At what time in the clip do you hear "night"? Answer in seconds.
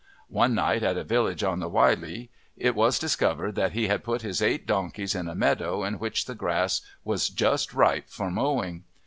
0.55-0.81